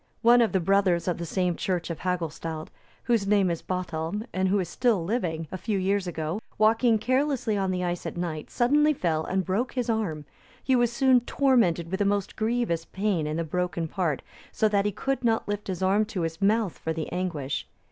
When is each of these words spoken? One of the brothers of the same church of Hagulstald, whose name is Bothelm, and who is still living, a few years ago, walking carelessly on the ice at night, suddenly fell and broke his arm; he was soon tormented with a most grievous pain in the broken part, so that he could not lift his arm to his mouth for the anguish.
One 0.23 0.41
of 0.41 0.51
the 0.51 0.59
brothers 0.59 1.07
of 1.07 1.19
the 1.19 1.27
same 1.27 1.55
church 1.55 1.91
of 1.91 1.99
Hagulstald, 1.99 2.69
whose 3.03 3.27
name 3.27 3.51
is 3.51 3.61
Bothelm, 3.61 4.25
and 4.33 4.47
who 4.47 4.57
is 4.59 4.67
still 4.67 5.03
living, 5.05 5.47
a 5.51 5.59
few 5.59 5.77
years 5.77 6.07
ago, 6.07 6.41
walking 6.57 6.97
carelessly 6.97 7.55
on 7.55 7.69
the 7.69 7.83
ice 7.83 8.07
at 8.07 8.17
night, 8.17 8.49
suddenly 8.49 8.93
fell 8.95 9.23
and 9.23 9.45
broke 9.45 9.73
his 9.73 9.91
arm; 9.91 10.25
he 10.63 10.75
was 10.75 10.91
soon 10.91 11.19
tormented 11.19 11.91
with 11.91 12.01
a 12.01 12.05
most 12.05 12.35
grievous 12.35 12.83
pain 12.83 13.27
in 13.27 13.37
the 13.37 13.43
broken 13.43 13.87
part, 13.87 14.23
so 14.51 14.67
that 14.67 14.85
he 14.85 14.91
could 14.91 15.23
not 15.23 15.47
lift 15.47 15.67
his 15.67 15.83
arm 15.83 16.03
to 16.05 16.21
his 16.21 16.41
mouth 16.41 16.79
for 16.79 16.93
the 16.93 17.07
anguish. 17.11 17.67